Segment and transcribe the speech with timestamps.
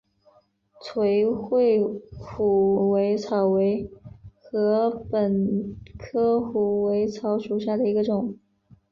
[0.81, 1.79] 垂穗
[2.19, 3.87] 虎尾草为
[4.51, 8.35] 禾本科虎尾草属下的一个种。